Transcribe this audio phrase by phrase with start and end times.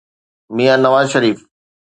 [0.55, 1.39] ميان Nawaz شريف.